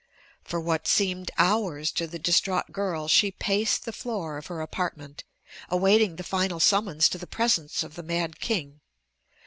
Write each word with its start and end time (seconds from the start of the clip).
For 0.43 0.59
what 0.59 0.87
seemed 0.87 1.29
hours 1.37 1.91
to 1.91 2.07
the 2.07 2.17
distraught 2.17 2.71
girl 2.71 3.07
she 3.07 3.29
paced 3.29 3.85
the 3.85 3.91
floor 3.93 4.37
of 4.39 4.47
her 4.47 4.59
apartment, 4.59 5.23
awaiting 5.69 6.15
the 6.15 6.23
final 6.23 6.59
summons 6.59 7.07
to 7.09 7.19
the 7.19 7.27
presence 7.27 7.83
of 7.83 7.93
the 7.93 8.01
mad 8.01 8.39
king. 8.39 8.79